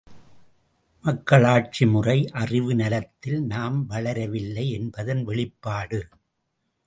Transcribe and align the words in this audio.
மக்களாட்சிமுறை 1.03 2.15
அறிவு 2.33 2.75
நலத்தில் 2.75 3.39
நாம் 3.45 3.77
வளரவில்லை 3.85 4.65
என்பதன் 4.71 5.23
வெளிப்பாடு! 5.23 6.01